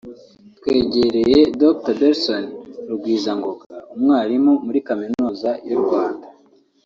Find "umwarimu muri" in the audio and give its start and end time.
3.95-4.79